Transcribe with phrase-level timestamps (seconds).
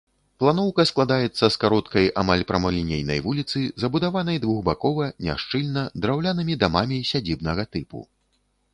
[0.43, 7.99] Планоўка складаецца з кароткай, амаль прамалінейнай вуліцы, забудаванай двухбакова, няшчыльна, драўлянымі дамамі сядзібнага тыпу.